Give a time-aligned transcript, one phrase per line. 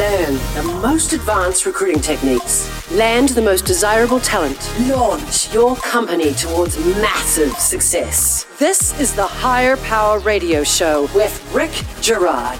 [0.00, 2.90] Learn the most advanced recruiting techniques.
[2.90, 4.72] Land the most desirable talent.
[4.88, 8.46] Launch your company towards massive success.
[8.58, 12.58] This is the Hire Power Radio Show with Rick Girard.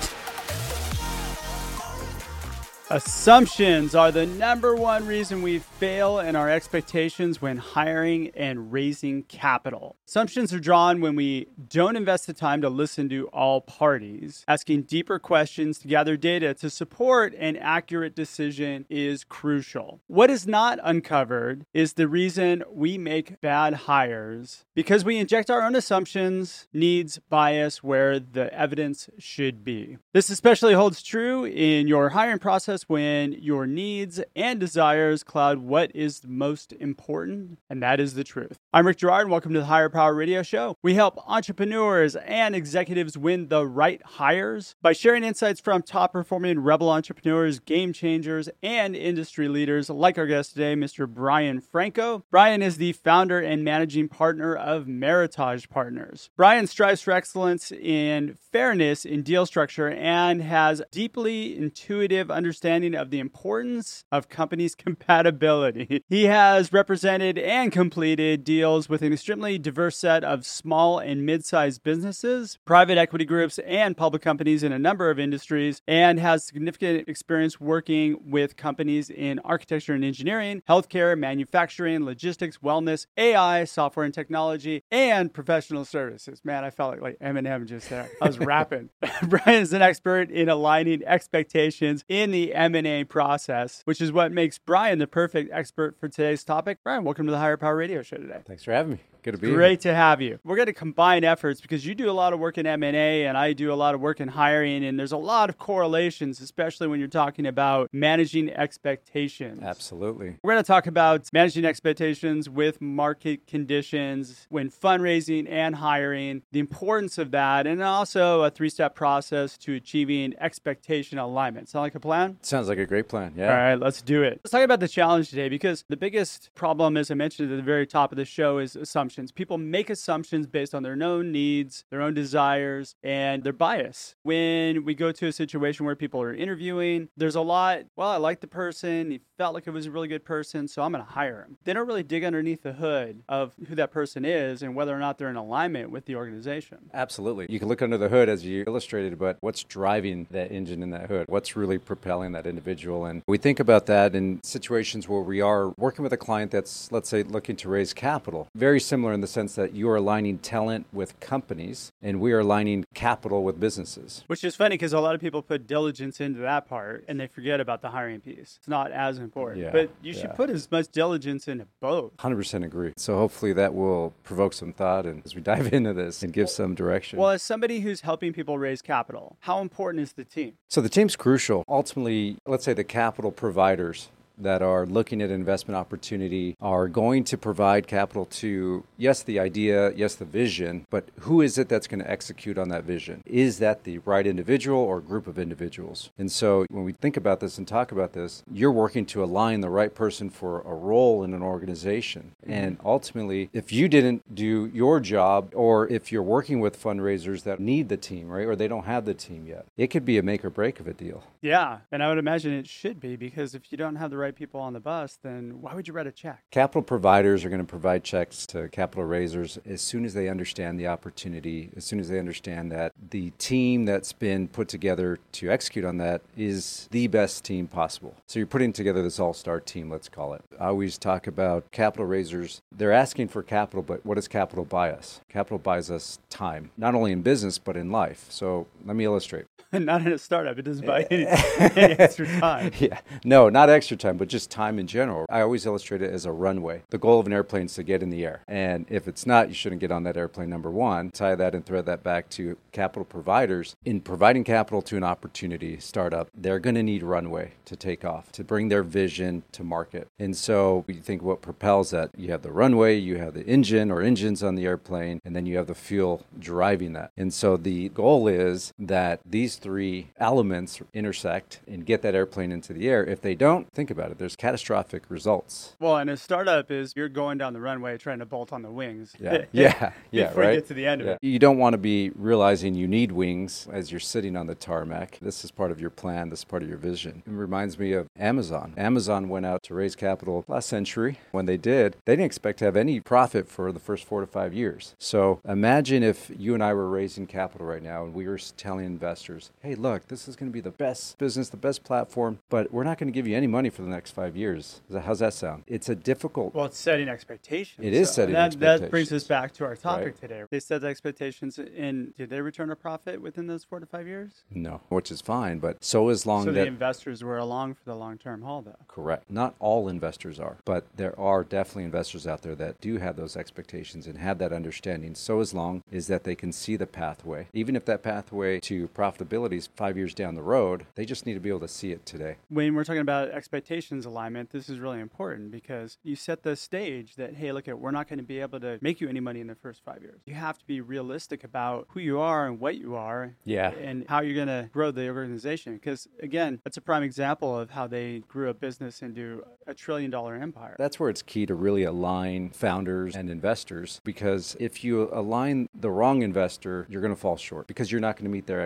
[2.91, 9.23] Assumptions are the number one reason we fail in our expectations when hiring and raising
[9.23, 9.97] capital.
[10.07, 14.45] Assumptions are drawn when we don't invest the time to listen to all parties.
[14.47, 20.03] Asking deeper questions to gather data to support an accurate decision is crucial.
[20.07, 25.63] What is not uncovered is the reason we make bad hires because we inject our
[25.63, 29.97] own assumptions, needs, bias where the evidence should be.
[30.13, 35.93] This especially holds true in your hiring process when your needs and desires cloud what
[35.95, 38.59] is most important, and that is the truth.
[38.75, 40.77] I'm Rick Girard, and welcome to the Hire Power Radio Show.
[40.83, 46.59] We help entrepreneurs and executives win the right hires by sharing insights from top performing
[46.59, 51.07] rebel entrepreneurs, game changers, and industry leaders like our guest today, Mr.
[51.07, 52.25] Brian Franco.
[52.33, 56.31] Brian is the founder and managing partner of Meritage Partners.
[56.37, 63.11] Brian strives for excellence in fairness in deal structure and has deeply intuitive understanding of
[63.11, 65.60] the importance of companies' compatibility.
[66.09, 71.83] He has represented and completed deals with an extremely diverse set of small and mid-sized
[71.83, 77.09] businesses, private equity groups, and public companies in a number of industries, and has significant
[77.09, 84.15] experience working with companies in architecture and engineering, healthcare, manufacturing, logistics, wellness, AI, software and
[84.15, 86.41] technology, and professional services.
[86.45, 88.09] Man, I felt like, like Eminem just there.
[88.21, 88.91] I was rapping.
[89.23, 94.59] Brian is an expert in aligning expectations in the M&A process, which is what makes
[94.59, 96.79] Brian the perfect expert for today's topic.
[96.85, 98.41] Brian, welcome to the Hire Power Radio Show today.
[98.47, 99.01] Thanks for having me.
[99.23, 99.93] Good to be Great here.
[99.93, 100.39] to have you.
[100.45, 103.37] We're going to combine efforts because you do a lot of work in M&A and
[103.37, 106.87] I do a lot of work in hiring and there's a lot of correlations especially
[106.89, 109.63] when you're talking about managing expectations.
[109.63, 110.37] Absolutely.
[110.43, 116.61] We're going to talk about managing expectations with market conditions when fundraising and hiring, the
[116.61, 121.69] importance of that, and also a three step process to achieving expectation alignment.
[121.69, 122.39] Sound like a plan?
[122.43, 123.35] Sounds like a great plan.
[123.37, 123.51] Yeah.
[123.51, 124.41] All right, let's do it.
[124.43, 127.63] Let's talk about the challenge today because the biggest problem, as I mentioned at the
[127.63, 128.77] very top of the show, is
[129.11, 129.33] assumptions.
[129.33, 134.15] People make assumptions based on their own needs, their own desires, and their bias.
[134.23, 138.17] When we go to a situation where people are interviewing, there's a lot, well, I
[138.17, 141.05] like the person, he felt like it was a really good person, so I'm going
[141.05, 141.59] to hire him.
[141.65, 144.99] They don't really dig underneath the hood of who that person is and whether or
[144.99, 146.91] not they're in alignment with the organization.
[146.95, 147.47] Absolutely.
[147.49, 150.91] You can look under the hood as you illustrated, but what's driving that engine in
[150.91, 151.27] that hood?
[151.29, 153.07] What's really propelling that individual?
[153.07, 156.93] And we think about that in situations where we are working with a client that's,
[156.93, 158.47] let's say, looking to raise capital.
[158.55, 162.41] Very similar in the sense that you are aligning talent with companies and we are
[162.41, 164.25] aligning capital with businesses.
[164.27, 167.27] Which is funny because a lot of people put diligence into that part and they
[167.27, 168.57] forget about the hiring piece.
[168.59, 169.65] It's not as important.
[169.65, 170.33] Yeah, but you should yeah.
[170.33, 172.17] put as much diligence into both.
[172.19, 172.93] 100% agree.
[172.97, 176.51] So hopefully that will provoke some thought and as we dive into this and give
[176.51, 177.19] some direction.
[177.19, 180.55] Well, as somebody who's helping people raise capital, how important is the team?
[180.69, 181.65] So the team's crucial.
[181.69, 184.09] Ultimately, let's say the capital providers
[184.43, 189.93] that are looking at investment opportunity are going to provide capital to yes the idea
[189.95, 193.23] yes the vision but who is it that's going to execute on that vision?
[193.27, 196.11] Is that the right individual or group of individuals?
[196.19, 199.61] And so when we think about this and talk about this you're working to align
[199.61, 202.33] the right person for a role in an organization.
[202.43, 202.53] Mm-hmm.
[202.53, 207.61] And ultimately if you didn't do your job or if you're working with fundraisers that
[207.61, 210.23] need the team right or they don't have the team yet it could be a
[210.23, 211.23] make or break of a deal.
[211.41, 214.30] Yeah, and I would imagine it should be because if you don't have the right
[214.33, 216.43] people on the bus, then why would you write a check?
[216.51, 220.79] Capital providers are going to provide checks to capital raisers as soon as they understand
[220.79, 225.51] the opportunity, as soon as they understand that the team that's been put together to
[225.51, 228.15] execute on that is the best team possible.
[228.27, 230.43] So you're putting together this all star team, let's call it.
[230.59, 232.63] I always talk about capital raisers.
[232.71, 235.21] They're asking for capital, but what does capital buy us?
[235.29, 238.27] Capital buys us time, not only in business, but in life.
[238.29, 239.47] So let me illustrate.
[239.79, 240.59] Not in a startup.
[240.59, 242.73] It doesn't buy any, any extra time.
[242.81, 243.01] Yeah.
[243.25, 245.27] No, not extra time, but just time in general.
[245.29, 246.83] I always illustrate it as a runway.
[246.89, 248.43] The goal of an airplane is to get in the air.
[248.49, 251.11] And if it's not, you shouldn't get on that airplane, number one.
[251.11, 253.77] Tie that and thread that back to capital providers.
[253.85, 258.33] In providing capital to an opportunity startup, they're going to need runway to take off,
[258.33, 260.09] to bring their vision to market.
[260.19, 263.91] And so we think what propels that you have the runway, you have the engine
[263.91, 267.13] or engines on the airplane, and then you have the fuel driving that.
[267.17, 272.73] And so the goal is that these three elements intersect and get that airplane into
[272.73, 273.05] the air.
[273.05, 274.19] If they don't, think about it.
[274.19, 275.77] There's catastrophic results.
[275.79, 278.71] Well, and a startup is you're going down the runway trying to bolt on the
[278.71, 279.15] wings.
[279.21, 280.29] Yeah, yeah, yeah.
[280.29, 280.51] Before right.
[280.55, 281.07] you get to the end Yeah.
[281.09, 281.19] of it.
[281.23, 285.19] You don't want to be realizing you need wings as you're sitting on the tarmac.
[285.21, 286.31] This is part of your plan.
[286.31, 287.23] This is part of your vision.
[287.27, 288.75] It reminds me of Amazon.
[288.77, 291.19] Amazon went out to raise capital last century.
[291.33, 294.27] When they did, they didn't expect to have any profit for the first four to
[294.27, 294.95] five years.
[294.99, 298.87] So imagine if you and I were raising capital right now and we were telling
[298.87, 302.73] investors, hey, look, this is going to be the best business, the best platform, but
[302.73, 304.81] we're not going to give you any money for the next five years.
[305.05, 305.65] How's that sound?
[305.67, 307.87] It's a difficult Well, it's setting expectations.
[307.87, 310.21] It is So setting that, That brings us back to our topic Right.
[310.21, 310.45] today.
[310.51, 314.07] They set the expectations, and did they return a profit within those four to five
[314.07, 314.45] years?
[314.51, 317.85] no, which is fine, but so as long So that the investors were along for
[317.85, 318.77] the long term haul, though.
[318.89, 319.31] Correct.
[319.31, 323.37] Not all investors are, but there are definitely investors out there that do have those
[323.37, 325.15] expectations and have that understanding.
[325.15, 328.89] So as long as that they can see the pathway, even if that pathway to
[328.89, 329.40] profitability
[329.77, 332.37] five years down the road, they just need to be able to see it today.
[332.49, 337.17] when we're talking about expectations alignment, this is really important because you set the stage
[337.17, 339.41] that, hey, look, at we're not going to be able to make you any money
[339.41, 340.21] in the first five years.
[340.27, 343.35] You have to be realistic about who you are and what you are.
[343.45, 343.71] Yeah.
[343.71, 345.75] And how you're going to grow the organization.
[345.75, 350.11] Because again, that's a prime example of how they grew a business into a trillion
[350.11, 350.77] dollar empire.
[350.79, 355.91] That's where it's key to really align founders and investors because if you align the
[355.91, 358.61] wrong investor, you're going to fall short because you're not going to meet their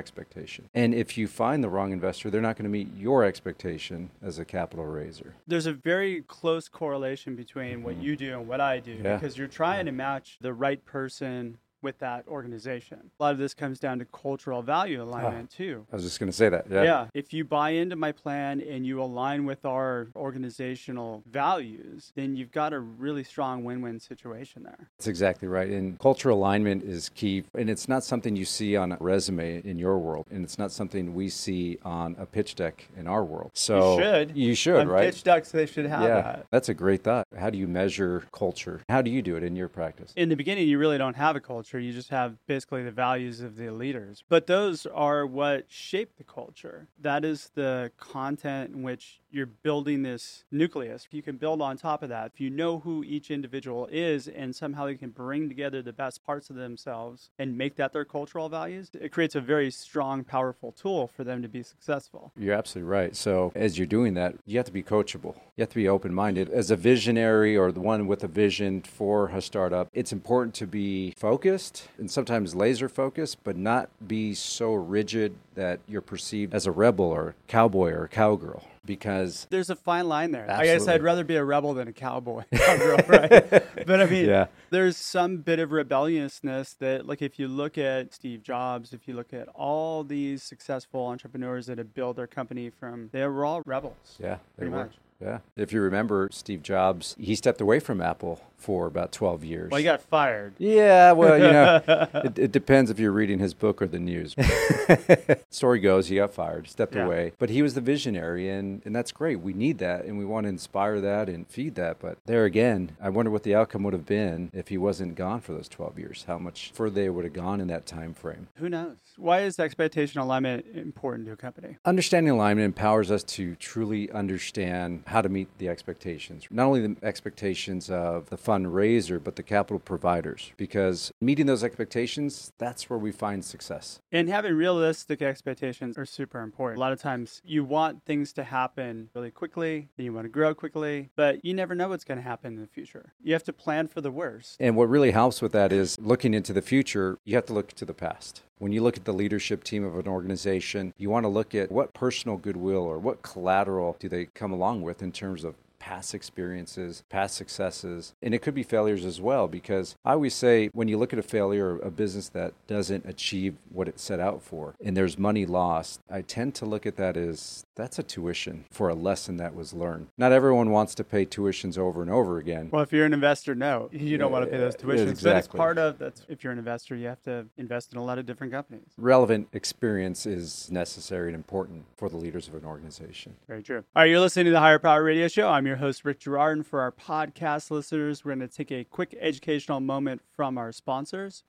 [0.72, 4.38] And if you find the wrong investor, they're not going to meet your expectation as
[4.38, 5.34] a capital raiser.
[5.46, 9.04] There's a very close correlation between what you do and what I do Mm-hmm.
[9.04, 9.16] Yeah.
[9.16, 13.10] because you're trying to match the right person with that organization.
[13.20, 15.86] A lot of this comes down to cultural value ah, alignment too.
[15.92, 16.66] I was just going to say that.
[16.68, 16.82] Yeah.
[16.82, 17.06] Yeah.
[17.14, 22.50] If you buy into my plan and you align with our organizational values, then you've
[22.50, 24.88] got a really strong win win situation there.
[24.98, 25.68] That's exactly right.
[25.68, 27.44] And cultural alignment is key.
[27.54, 30.26] And it's not something you see on a resume in your world.
[30.30, 33.50] And it's not something we see on a pitch deck in our world.
[33.54, 34.36] So you should.
[34.36, 35.12] You should, On right?
[35.12, 36.22] Pitch decks, they should have yeah.
[36.22, 36.46] that.
[36.50, 37.26] That's a great thought.
[37.38, 38.80] How do you measure culture?
[38.88, 40.12] How do you do it in your practice?
[40.24, 43.40] in the beginning you really don't have a culture you just have basically the values
[43.40, 44.24] of the leaders.
[44.28, 46.88] But those are what shape the culture.
[47.00, 52.02] That is the content in which you're building this nucleus you can build on top
[52.02, 55.82] of that if you know who each individual is and somehow you can bring together
[55.82, 59.70] the best parts of themselves and make that their cultural values it creates a very
[59.70, 63.16] strong powerful tool for them to be successful You're absolutely right.
[63.16, 65.34] So, as you're doing that, you have to be coachable.
[65.56, 66.50] You have to be open minded.
[66.50, 70.66] As a visionary or the one with a vision for a startup, it's important to
[70.66, 76.66] be focused and sometimes laser focused, but not be so rigid that you're perceived as
[76.66, 78.62] a rebel or cowboy or cowgirl.
[78.86, 80.50] Because there's a fine line there.
[80.50, 83.62] I guess I'd rather be a rebel than a cowboy, right?
[83.86, 84.46] But I mean, Yeah.
[84.70, 89.14] there's some bit of rebelliousness that, like, if you look at Steve Jobs, if you
[89.14, 93.62] look at all these successful entrepreneurs that have built their company from, they were all
[93.66, 94.16] rebels.
[94.18, 94.84] Yeah, they Pretty were.
[94.84, 94.92] much.
[95.24, 95.38] Yeah.
[95.56, 99.70] If you remember, Steve Jobs, he stepped away from Apple for about 12 years.
[99.70, 100.54] Well, he got fired.
[100.58, 101.82] Yeah, well, you know,
[102.24, 104.34] it, it depends if you're reading his book or the news.
[105.50, 107.04] Story goes, he got fired, stepped Yeah.
[107.04, 109.40] away, but he was the visionary, and, and that's great.
[109.40, 111.98] We need that, and we want to inspire that and feed that.
[112.00, 115.40] But there again, I wonder what the outcome would have been if he wasn't gone
[115.40, 116.24] for those 12 years.
[116.26, 118.48] How much further they would have gone in that time frame.
[118.56, 118.96] Who knows?
[119.16, 121.76] Why is expectation alignment important to a company?
[121.84, 126.96] Understanding alignment empowers us to truly understand how to meet the expectations, not only the
[127.04, 130.50] expectations of the fundraiser, but the capital providers.
[130.56, 134.00] Because meeting those expectations, that's where we find success.
[134.10, 136.78] And having realistic expectations are super important.
[136.78, 140.30] A lot of times you want things to happen really quickly and you want to
[140.30, 143.12] grow quickly, but you never know what's going to happen in the future.
[143.22, 144.56] You have to plan for the worst.
[144.58, 147.72] And what really helps with that is looking into the future, you have to look
[147.74, 148.42] to the past.
[148.58, 151.72] When you look at the leadership team of an organization, you want to look at
[151.72, 156.14] what personal goodwill or what collateral do they come along with in terms of past
[156.14, 159.46] experiences, past successes, and it could be failures as well.
[159.46, 163.56] Because I always say when you look at a failure, a business that doesn't achieve
[163.70, 167.18] what it set out for, and there's money lost, I tend to look at that
[167.18, 170.06] as that's a tuition for a lesson that was learned.
[170.16, 172.70] Not everyone wants to pay tuitions over and over again.
[172.72, 175.22] Well, if you're an investor, no, you don't want to pay those Yeah, tuitions.
[175.22, 178.04] But it's part of that's if you're an investor, you have to invest in a
[178.04, 178.86] lot of different companies.
[178.96, 183.34] relevant experience is necessary and important for the leaders of an organization.
[183.46, 183.84] Very true.
[183.94, 185.48] All right, you're listening to the Hire Power Radio Show.
[185.48, 186.58] I'm your host, Rick Girard.
[186.58, 190.72] And for our podcast listeners, we're going to take a quick educational moment from our
[190.72, 191.44] sponsors.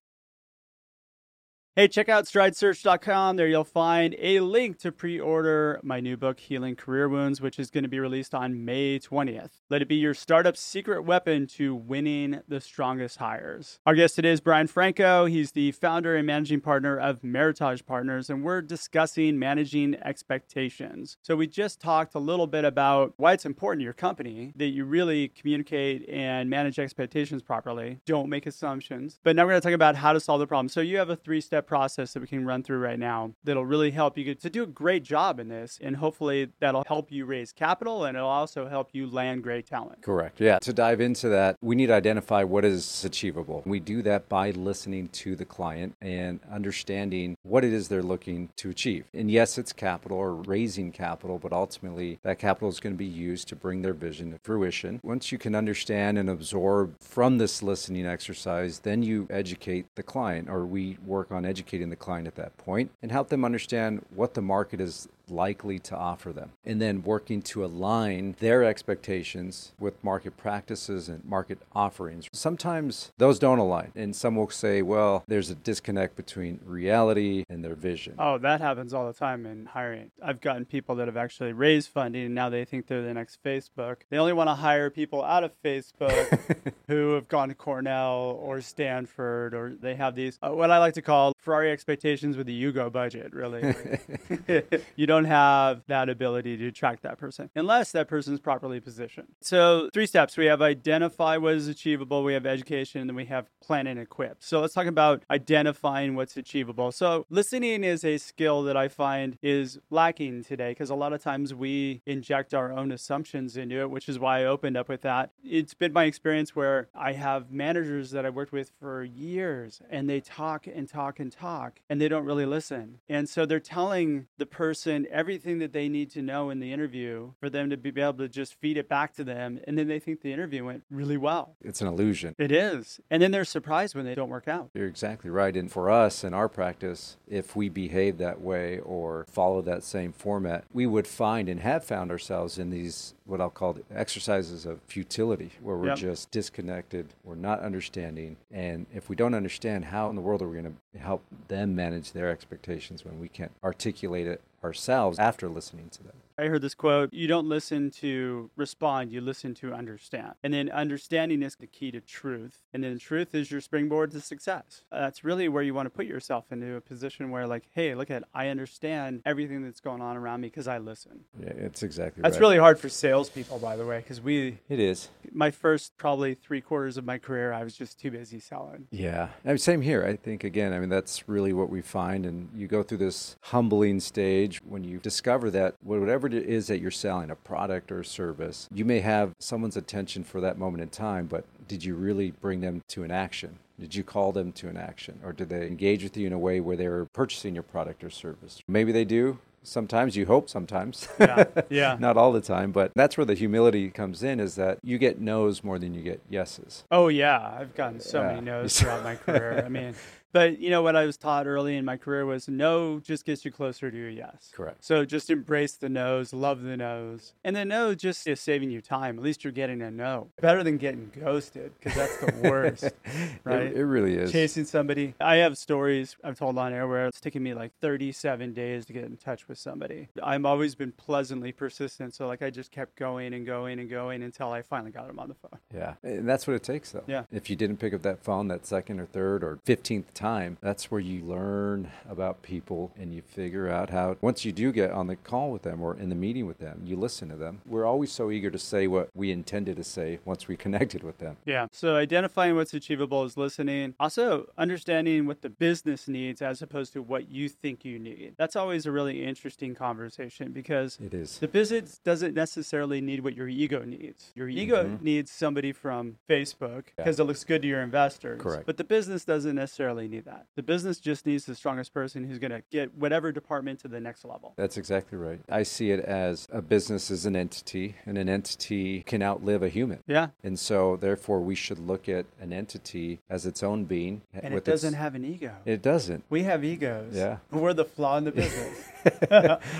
[1.78, 3.36] Hey, check out stridesearch.com.
[3.36, 7.60] There you'll find a link to pre order my new book, Healing Career Wounds, which
[7.60, 9.50] is going to be released on May 20th.
[9.70, 13.82] Let it be your startup secret weapon to winning the strongest hires.
[13.86, 15.26] Our guest today is Brian Franco.
[15.26, 21.18] He's the founder and managing partner of Meritage Partners, and we're discussing managing expectations.
[21.24, 24.68] So, we just talked a little bit about why it's important to your company that
[24.68, 28.00] you really communicate and manage expectations properly.
[28.06, 29.20] Don't make assumptions.
[29.24, 30.70] But now we're going to talk about how to solve the problem.
[30.70, 33.66] So, you have a three step process that we can run through right now that'll
[33.66, 35.80] really help you to do a great job in this.
[35.82, 40.02] And hopefully that'll help you raise capital and it'll also help you land great talent.
[40.02, 40.40] Correct.
[40.40, 40.60] Yeah.
[40.60, 43.64] To dive into that, we need to identify what is achievable.
[43.66, 48.50] We do that by listening to the client and understanding what it is they're looking
[48.58, 49.06] to achieve.
[49.14, 53.06] And yes, it's capital or raising capital, but ultimately that capital is going to be
[53.06, 55.00] used to bring their vision to fruition.
[55.04, 60.50] Once you can understand and absorb from this listening exercise, then you educate the client
[60.50, 61.55] or we work on educating
[61.90, 65.96] the client at that point and help them understand what the market is likely to
[65.96, 66.52] offer them.
[66.66, 72.30] And then working to align their expectations with market practices and market offerings.
[72.34, 73.92] Sometimes those don't align.
[73.96, 78.16] And some will say, well, there's a disconnect between reality and their vision.
[78.20, 80.12] Oh, that happens all the time in hiring.
[80.24, 83.44] I've gotten people that have actually raised funding and now they think they're the next
[83.44, 83.98] Facebook.
[84.10, 88.62] They only want to hire people out of Facebook who have gone to Cornell or
[88.62, 92.64] Stanford or they have these, uh, what I like to call Ferrari expectations with the
[92.64, 93.76] Yugo budget, really.
[94.96, 98.80] you don't don't have that ability to track that person unless that person is properly
[98.80, 99.28] positioned.
[99.42, 103.26] So, three steps we have identify what is achievable, we have education, and then we
[103.26, 104.44] have plan and equip.
[104.44, 106.92] So, let's talk about identifying what's achievable.
[106.92, 111.22] So, listening is a skill that I find is lacking today because a lot of
[111.22, 115.02] times we inject our own assumptions into it, which is why I opened up with
[115.02, 115.32] that.
[115.44, 120.10] It's been my experience where I have managers that I worked with for years and
[120.10, 123.00] they talk and talk and talk and they don't really listen.
[123.08, 127.32] And so they're telling the person everything that they need to know in the interview
[127.40, 129.60] for them to be able to just feed it back to them.
[129.66, 131.56] And then they think the interview went really well.
[131.62, 132.36] It's an illusion.
[132.38, 133.00] It is.
[133.10, 134.70] And then they're surprised when they don't work out.
[134.74, 135.56] You're exactly right.
[135.56, 140.14] And for us in our practice, if we behave that way or follow that same
[140.14, 144.80] format, we would find and have found ourselves in these what I'll call exercises of
[144.88, 145.98] futility, where we're yep.
[145.98, 148.38] just disconnected, we're not understanding.
[148.52, 151.76] And if we don't understand, how in the world are we going to help them
[151.76, 156.18] manage their expectations when we can't articulate it ourselves after listening to them.
[156.38, 160.34] I heard this quote You don't listen to respond, you listen to understand.
[160.44, 162.62] And then understanding is the key to truth.
[162.74, 164.84] And then truth is your springboard to success.
[164.92, 167.96] Uh, that's really where you want to put yourself into a position where, like, hey,
[167.96, 171.22] look at, I understand everything that's going on around me because I listen.
[171.40, 172.42] Yeah, it's exactly That's right.
[172.42, 174.60] really hard for salespeople, by the way, because we.
[174.68, 175.10] It is.
[175.32, 178.88] My first probably three quarters of my career, I was just too busy selling.
[178.92, 179.30] Yeah.
[179.46, 180.04] I mean, same here.
[180.04, 182.26] I think, again, I mean, that's really what we find.
[182.26, 186.68] And you go through this humbling stage when you discover that whatever whatever it is
[186.68, 190.58] that you're selling, a product or a service, you may have someone's attention for that
[190.58, 193.60] moment in time, but did you really bring them to an action?
[193.80, 195.20] Did you call them to an action?
[195.24, 198.10] Or did they engage with you in a way where they're purchasing your product or
[198.10, 198.62] service?
[198.68, 199.38] Maybe they do.
[199.64, 201.08] Sometimes you hope, sometimes.
[201.20, 201.46] Yeah.
[201.70, 201.98] yeah.
[202.00, 205.20] Not all the time, but that's where the humility comes in is that you get
[205.20, 206.84] no's more than you get yeses.
[206.92, 207.58] Oh, yeah.
[207.60, 208.28] I've gotten so yeah.
[208.28, 209.64] many no's throughout my career.
[209.66, 209.96] I mean,
[210.36, 213.46] but you know what I was taught early in my career was no just gets
[213.46, 214.52] you closer to a yes.
[214.54, 214.84] Correct.
[214.84, 218.82] So just embrace the no's, love the no's, and the no just is saving you
[218.82, 219.18] time.
[219.18, 220.28] At least you're getting a no.
[220.42, 222.84] Better than getting ghosted because that's the worst,
[223.46, 223.62] right?
[223.62, 224.30] It, it, really is.
[224.30, 225.14] Chasing somebody.
[225.22, 228.92] I have stories I've told on air where it's taken me like 37 days to
[228.92, 230.10] get in touch with somebody.
[230.22, 234.22] I've always been pleasantly persistent, so like I just kept going and going and going
[234.22, 235.60] until I finally got them on the phone.
[235.74, 237.06] Yeah, and that's what it takes though.
[237.08, 237.24] Yeah.
[237.32, 240.58] If you didn't pick up that phone that second or third or 15th time time,
[240.60, 244.90] that's where you learn about people and you figure out how, once you do get
[244.90, 247.62] on the call with them or in the meeting with them, you listen to them.
[247.66, 251.20] We're always so eager to say what we intended to say once we connected with
[251.20, 251.38] them.
[251.46, 251.68] Yeah.
[251.72, 253.94] So identifying what's achievable is listening.
[254.00, 258.34] Also, understanding what the business needs as opposed to what you think you need.
[258.38, 261.38] That's always a really interesting conversation because it is.
[261.38, 264.32] The business doesn't necessarily need what your ego needs.
[264.34, 265.04] Your ego mm-hmm.
[265.04, 267.24] needs somebody from Facebook because yeah.
[267.24, 268.42] it looks good to your investors.
[268.42, 268.66] Correct.
[268.66, 270.46] But the business doesn't necessarily need need that.
[270.56, 274.00] The business just needs the strongest person who's going to get whatever department to the
[274.00, 274.54] next level.
[274.56, 275.40] That's exactly right.
[275.50, 279.70] I see it as a business is an entity, and an entity can outlive a
[279.70, 280.00] human.
[280.08, 280.28] Yeah.
[280.44, 284.22] And so, therefore, we should look at an entity as its own being.
[284.34, 284.98] Eh, and it doesn't its...
[284.98, 285.54] have an ego.
[285.66, 286.24] It doesn't.
[286.30, 287.14] We have egos.
[287.14, 287.38] Yeah.
[287.52, 288.90] We're the flaw in the business.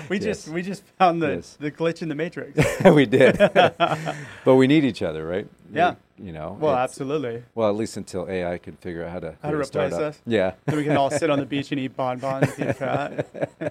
[0.08, 0.24] we yes.
[0.24, 1.56] just we just found the, yes.
[1.58, 2.58] the glitch in the matrix.
[2.84, 3.36] we did.
[4.44, 5.48] but we need each other, right?
[5.72, 5.96] Yeah.
[6.18, 6.56] You know.
[6.60, 7.42] Well, absolutely.
[7.54, 10.20] Well, at least until AI can figure out how to, How to replace us?
[10.26, 10.54] Yeah.
[10.68, 13.26] So we can all sit on the beach and eat bonbons, be fat,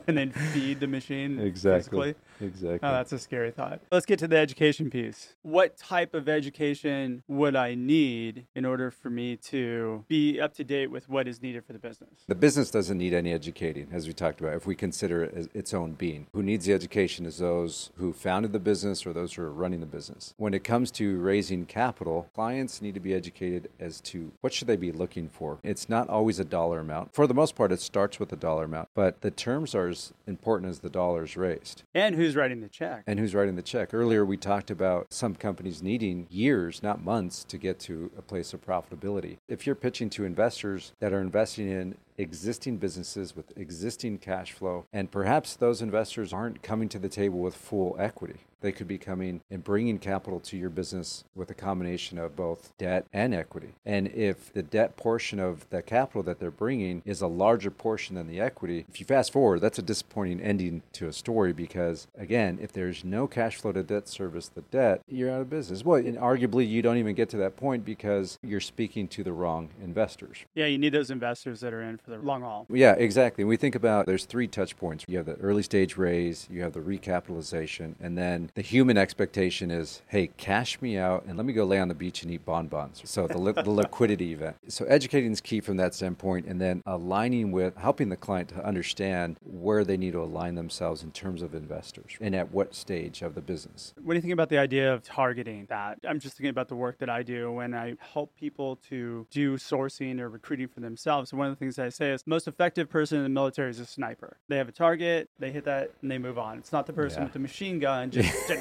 [0.07, 1.39] and then feed the machine.
[1.39, 2.15] Exactly.
[2.41, 2.79] Exactly.
[2.87, 3.79] Oh, that's a scary thought.
[3.91, 5.35] Let's get to the education piece.
[5.41, 10.63] What type of education would I need in order for me to be up to
[10.63, 12.09] date with what is needed for the business?
[12.27, 15.49] The business doesn't need any educating, as we talked about, if we consider it as
[15.53, 16.27] its own being.
[16.33, 19.79] Who needs the education is those who founded the business or those who are running
[19.79, 20.33] the business.
[20.37, 24.67] When it comes to raising capital, clients need to be educated as to what should
[24.67, 25.57] they be looking for.
[25.63, 27.15] It's not always a dollar amount.
[27.15, 30.11] For the most part, it starts with a dollar amount, but the terms are as
[30.27, 31.83] important as the dollars raised.
[31.93, 33.03] And who's writing the check?
[33.07, 33.93] And who's writing the check?
[33.93, 38.53] Earlier, we talked about some companies needing years, not months, to get to a place
[38.53, 39.37] of profitability.
[39.47, 44.85] If you're pitching to investors that are investing in existing businesses with existing cash flow,
[44.93, 48.39] and perhaps those investors aren't coming to the table with full equity.
[48.61, 52.75] They could be coming and bringing capital to your business with a combination of both
[52.79, 53.75] debt and equity.
[53.85, 58.15] And if the debt portion of the capital that they're bringing is a larger portion
[58.15, 62.07] than the equity, if you fast forward, that's a disappointing ending to a story because,
[62.17, 65.85] again, if there's no cash flow to debt service the debt, you're out of business.
[65.85, 69.33] Well, and arguably, you don't even get to that point because you're speaking to the
[69.33, 70.37] wrong investors.
[70.55, 72.65] Yeah, you need those investors that are in for the long haul.
[72.69, 73.43] Yeah, exactly.
[73.43, 75.05] We think about there's three touch points.
[75.07, 79.71] You have the early stage raise, you have the recapitalization, and then the human expectation
[79.71, 82.45] is, hey, cash me out and let me go lay on the beach and eat
[82.45, 83.01] bonbons.
[83.05, 84.57] So the, li- the liquidity event.
[84.67, 88.65] So educating is key from that standpoint, and then aligning with helping the client to
[88.65, 93.21] understand where they need to align themselves in terms of investors and at what stage
[93.21, 93.93] of the business.
[94.01, 95.99] What do you think about the idea of targeting that?
[96.07, 99.57] I'm just thinking about the work that I do when I help people to do
[99.57, 101.33] sourcing or recruiting for themselves.
[101.33, 103.85] One of the things I say is most effective person in the military is a
[103.85, 104.37] sniper.
[104.49, 106.57] They have a target, they hit that, and they move on.
[106.57, 107.23] It's not the person Yeah.
[107.25, 108.51] with the machine gun just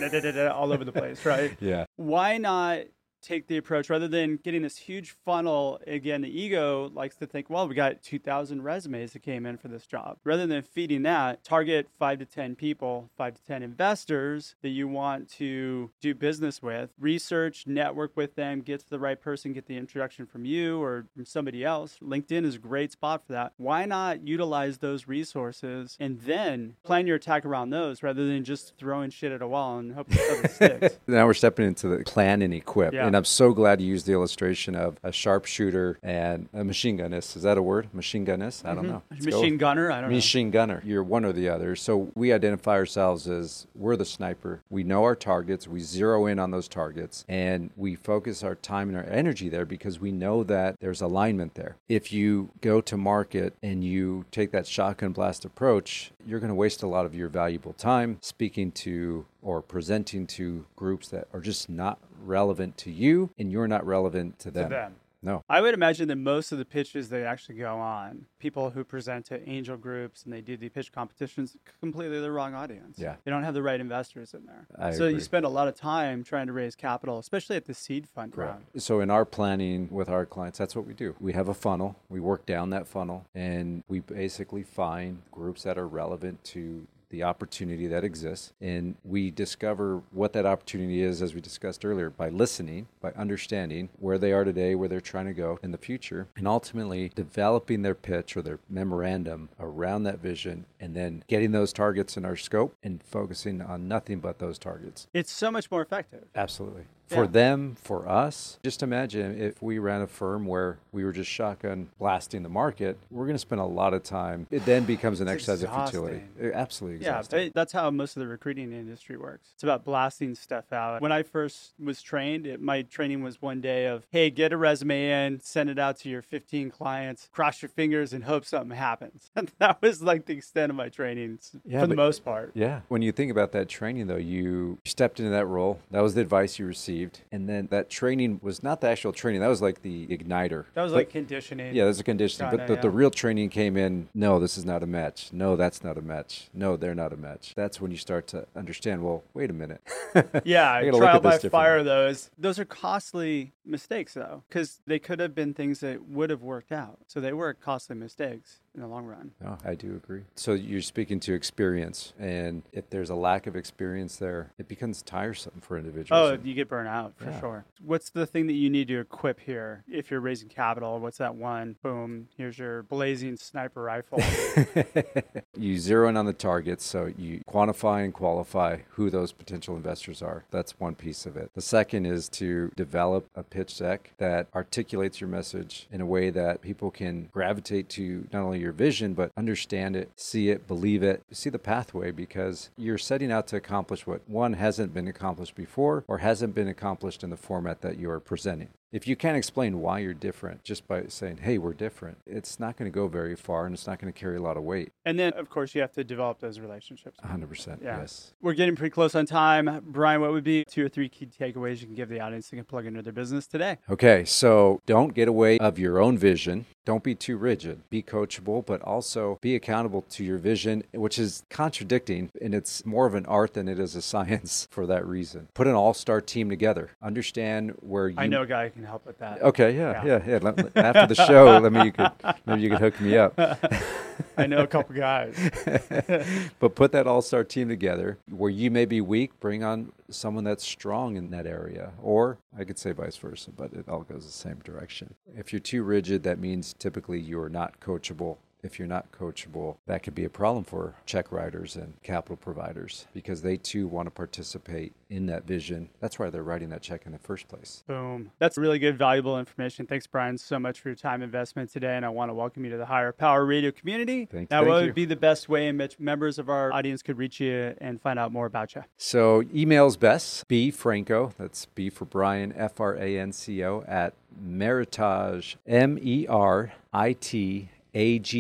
[0.53, 1.57] all over the place, right?
[1.61, 1.85] Yeah.
[1.97, 2.81] Why not
[3.25, 7.49] take the approach rather than getting this huge funnel again the ego likes to think
[7.51, 10.19] well we got 2000 resumes that came in for this job.
[10.25, 14.87] Rather than feeding that target 5 to 10 people 5 to 10 investors that you
[14.87, 16.91] want to do business with.
[16.99, 21.07] Research network with them get to the right person get the introduction from you or
[21.15, 21.99] from somebody else.
[22.03, 23.53] Linkedin is a great spot for that.
[23.57, 28.77] Why not utilize those resources and then plan your attack around those rather than just
[28.79, 30.99] throwing shit at a wall and hoping it sticks?
[31.07, 32.93] Now we're stepping into the plan and equip.
[32.93, 33.07] Yeah.
[33.07, 37.37] And I'm so glad you used the illustration of a sharpshooter and a machine gunnist.
[37.37, 37.93] Is that a word?
[37.95, 38.65] Machine gunnist?
[38.65, 39.03] I don't know.
[39.11, 39.37] Let's Mm-hmm.
[39.41, 40.83] machine gunner i don't know Machine gunner.
[40.85, 41.77] You're one or the other.
[41.77, 44.61] So we identify ourselves as we're the sniper.
[44.71, 45.67] We know our targets.
[45.69, 49.65] We zero in on those targets and we focus our time and our energy there
[49.65, 51.77] because we know that there's alignment there.
[51.89, 56.55] If you go to market and you take that shotgun blast approach, you're going to
[56.55, 61.41] waste a lot of your valuable time speaking to or presenting to groups that are
[61.41, 64.71] just not relevant to you and you're not relevant to them.
[64.71, 64.95] them.
[65.25, 65.43] No.
[65.49, 69.25] I would imagine that most of the pitches that actually go on, people who present
[69.27, 72.99] to angel groups and they do the pitch competitions, completely the wrong audience.
[72.99, 73.17] Yeah.
[73.25, 74.67] They don't have the right investors in there.
[74.79, 77.73] I so you spend a lot of time trying to raise capital, especially at the
[77.73, 78.65] seed fund round.
[78.77, 81.17] So in our planning with our clients, that's what we do.
[81.19, 81.97] We have a funnel.
[82.11, 87.23] We work down that funnel, and we basically find groups that are relevant to the
[87.23, 88.53] opportunity that exists.
[88.61, 93.89] And we discover what that opportunity is, as we discussed earlier, by listening, by understanding
[93.99, 97.83] where they are today, where they're trying to go in the future, and ultimately developing
[97.83, 102.37] their pitch or their memorandum around that vision, and then getting those targets in our
[102.37, 105.07] scope and focusing on nothing but those targets.
[105.13, 106.25] It's so much more effective.
[106.35, 106.85] Absolutely.
[107.09, 107.31] For Yeah.
[107.31, 111.91] them, for us, just imagine if we ran a firm where we were just shotgun
[111.99, 114.47] blasting the market, we're going to spend a lot of time.
[114.51, 116.23] It then becomes an exercise of futility.
[116.53, 117.47] Absolutely exhausting.
[117.49, 119.51] but that's how most of the recruiting industry works.
[119.55, 121.03] It's about blasting stuff out.
[121.03, 124.57] When I first was trained, it, my training was one day of, hey, get a
[124.57, 128.77] resume in, send it out to your 15 clients, cross your fingers, and hope something
[128.77, 129.31] happens.
[129.45, 132.53] And that was like the extent of my training Yeah, for the most part.
[132.55, 132.81] Yeah.
[132.89, 135.81] When you think about that training, though, you stepped into that role.
[135.91, 137.04] That was the advice you received.
[137.33, 140.67] And then that training was not the actual training, that was like the igniter.
[140.75, 141.75] That was But- like conditioning.
[141.75, 142.51] Yeah, there's a conditioning.
[142.51, 142.99] But Kinda, the, the yeah.
[142.99, 145.31] real training came in no, this is not a match.
[145.33, 146.49] No, that's not a match.
[146.53, 147.55] No, they're not a match.
[147.57, 149.81] That's when you start to understand, well, wait a minute.
[150.45, 151.83] Yeah, I gotta look trial by fire.
[151.83, 156.43] Those those are costly mistakes, though, because they could have been things that would have
[156.43, 156.99] worked out.
[157.07, 159.31] So they were costly mistakes in the long run.
[159.41, 160.23] No, I do agree.
[160.35, 165.01] So you're speaking to experience, and if there's a lack of experience there, it becomes
[165.03, 166.31] tiresome for individuals.
[166.31, 167.41] Oh, you get burnt out for Yeah.
[167.41, 167.65] sure.
[167.85, 170.99] What's the thing that you need to equip here if you're raising capital?
[170.99, 171.77] What's that one?
[171.83, 174.21] Boom, here's your blazing sniper rifle.
[175.57, 180.21] you zero in on the targets, so you quantify and qualify who those potential investors
[180.23, 180.45] are.
[180.51, 181.51] That's one piece of it.
[181.55, 186.29] The second is to develop a pitch deck that articulates your message in a way
[186.29, 191.05] that people can gravitate to not only your vision, but understand it, see it, believe
[191.05, 195.55] it, see the pathway because you're setting out to accomplish what one hasn't been accomplished
[195.55, 198.71] before or hasn't been accomplished in the format that you're presenting.
[198.95, 202.77] If you can't explain why you're different just by saying, hey, we're different, it's not
[202.77, 204.93] going to go very far and it's not going to carry a lot of weight.
[205.05, 207.19] And then, of course, you have to develop those relationships.
[207.25, 207.83] 100%.
[207.83, 207.99] Yeah.
[207.99, 208.35] Yes.
[208.41, 209.83] We're getting pretty close on time.
[209.85, 212.57] Brian, what would be two or three key takeaways you can give the audience to
[212.57, 213.79] can plug into their business today?
[213.91, 214.25] Okay.
[214.25, 216.65] So don't get away of your own vision.
[216.85, 217.89] Don't be too rigid.
[217.89, 222.31] Be coachable, but also be accountable to your vision, which is contradicting.
[222.43, 225.49] And it's more of an art than it is a science for that reason.
[225.55, 226.91] Put an all star team together.
[227.03, 228.17] Understand where you.
[228.19, 229.43] I know a guy who can help with that.
[229.43, 229.77] Okay.
[229.77, 230.05] Yeah.
[230.05, 230.23] Yeah.
[230.27, 230.39] Yeah.
[230.43, 230.65] yeah.
[230.77, 232.11] After the show, let me, you could,
[232.47, 233.39] maybe you could hook me up.
[234.37, 235.37] I know a couple guys.
[236.59, 238.19] but put that all star team together.
[238.31, 241.93] Where you may be weak, bring on someone that's strong in that area.
[242.03, 245.15] Or I could say vice versa, but it all goes the same direction.
[245.37, 250.03] If you're too rigid, that means typically you're not coachable if you're not coachable, that
[250.03, 254.11] could be a problem for check writers and capital providers because they too want to
[254.11, 255.91] participate in that vision.
[256.01, 257.85] That's why they're writing that check in the first place.
[257.87, 258.33] Boom.
[258.39, 259.87] That's really good, valuable information.
[259.87, 261.95] Thanks, Brian, so much for your time investment today.
[261.95, 264.27] And I want to welcome you to the Hire Power Radio community.
[264.27, 264.87] Thank, now, thank what you.
[264.87, 268.01] would be the best way in which members of our audience could reach you and
[268.01, 268.83] find out more about you?
[268.97, 270.49] So, email's best.
[270.49, 275.99] B Franco, that's B for Brian, F R A N C O, at Meritage, M
[276.01, 278.35] E R I T age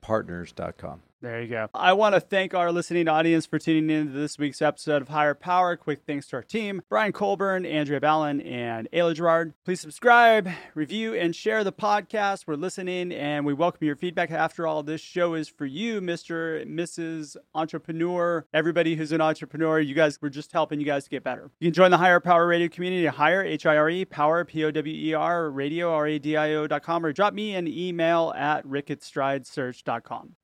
[0.00, 1.02] partners.com.
[1.20, 1.66] There you go.
[1.74, 5.08] I want to thank our listening audience for tuning in to this week's episode of
[5.08, 5.76] Hire Power.
[5.76, 9.52] Quick thanks to our team Brian Colburn, Andrea Ballin, and Ayla Girard.
[9.64, 12.46] Please subscribe, review, and share the podcast.
[12.46, 14.30] We're listening and we welcome your feedback.
[14.30, 16.64] After all, this show is for you, Mr.
[16.64, 17.36] Mrs.
[17.52, 19.80] Entrepreneur, everybody who's an entrepreneur.
[19.80, 21.50] You guys, we're just helping you guys get better.
[21.58, 24.44] You can join the Hire Power Radio community at Hire, H I R E, Power,
[24.44, 27.66] P O W E R, radio, R A D I O.com, or drop me an
[27.66, 28.86] email at rick.
[28.86, 29.50] Tune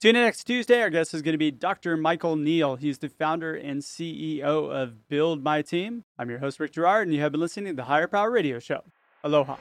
[0.03, 0.64] in next Tuesday.
[0.65, 1.95] Tuesday, our guest is going to be Dr.
[1.95, 2.77] Michael Neal.
[2.77, 6.05] He's the founder and CEO of Build My Team.
[6.19, 8.59] I'm your host, Rick Girard, and you have been listening to the Hire Power Radio
[8.59, 8.81] Show.
[9.23, 9.57] Aloha.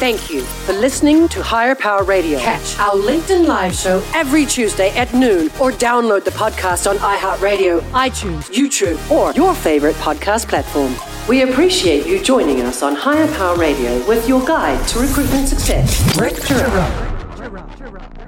[0.00, 2.38] Thank you for listening to Hire Power Radio.
[2.38, 7.80] Catch our LinkedIn Live show every Tuesday at noon or download the podcast on iHeartRadio,
[7.90, 10.94] iTunes, YouTube, or your favorite podcast platform.
[11.28, 16.18] We appreciate you joining us on Hire Power Radio with your guide to recruitment success,
[16.18, 18.21] Rick Girard.